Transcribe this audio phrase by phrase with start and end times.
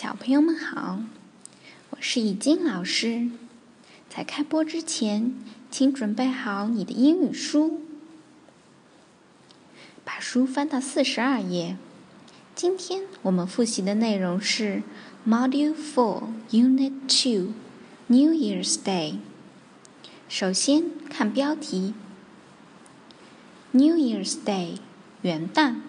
[0.00, 1.00] 小朋友们好，
[1.90, 3.30] 我是以静老师。
[4.08, 5.34] 在开播之前，
[5.72, 7.80] 请准备好你的英语书，
[10.04, 11.76] 把书翻到四十二页。
[12.54, 14.84] 今天我们复习的内容是
[15.26, 17.54] Module Four Unit Two
[18.06, 19.16] New Year's Day。
[20.28, 21.92] 首先看标题
[23.72, 24.76] ：New Year's Day，
[25.22, 25.80] 元旦。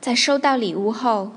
[0.00, 1.32] 在收到礼物后，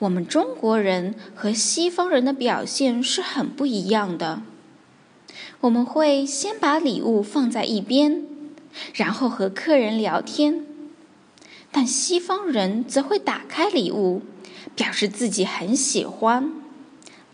[0.00, 4.42] 我们中国人和西方人的表现是很不一样的。
[5.62, 8.22] 我们会先把礼物放在一边，
[8.94, 10.66] 然后和客人聊天，
[11.72, 14.20] 但西方人则会打开礼物。
[14.76, 16.52] 表示自己很喜欢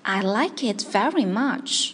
[0.03, 1.91] ，I like it very much。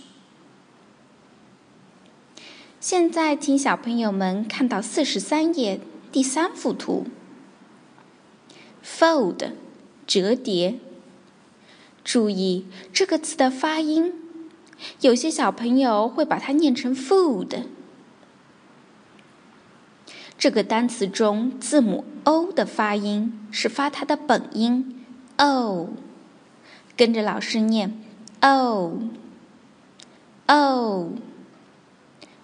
[2.79, 5.81] 现在，请小朋友们看到四十三页
[6.13, 7.07] 第三幅图
[8.85, 9.53] ，fold，
[10.07, 10.79] 折叠。
[12.05, 14.15] 注意这个词的发音，
[15.01, 17.65] 有些小朋友会把它念成 food。
[20.39, 24.98] 这个单词中字母 o 的发音是发它的本音。
[25.39, 25.91] 哦，
[26.97, 27.97] 跟着老师念
[28.43, 29.01] 哦
[30.49, 31.13] 哦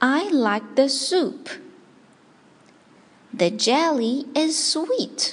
[0.00, 1.63] ？I like the soup.
[3.36, 5.32] The jelly is sweet.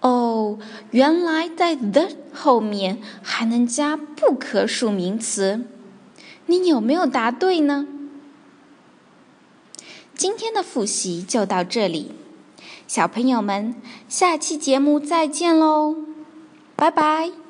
[0.00, 0.58] 哦，
[0.90, 5.64] 原来在 the 后面还能加不可数名词，
[6.46, 7.86] 你有没有答对呢？
[10.14, 12.12] 今天的复习就到这里，
[12.86, 13.74] 小朋友们，
[14.08, 15.96] 下期节目再见喽，
[16.74, 17.45] 拜拜。